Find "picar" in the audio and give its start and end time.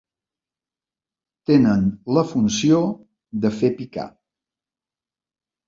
3.79-4.09